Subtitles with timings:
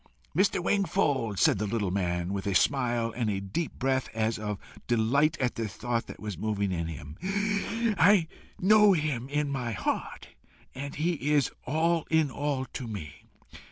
[0.35, 0.59] "Mr.
[0.63, 5.37] Wingfold," said the little man, with a smile and a deep breath as of delight
[5.39, 7.15] at the thought that was moving in him,
[7.99, 8.25] "I
[8.59, 10.29] know him in my heart,
[10.73, 13.25] and he is all in all to me.